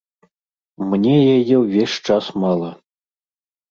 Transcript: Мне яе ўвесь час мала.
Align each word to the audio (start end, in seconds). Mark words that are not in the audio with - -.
Мне 0.93 1.13
яе 1.37 1.55
ўвесь 1.63 2.01
час 2.11 2.25
мала. 2.49 2.77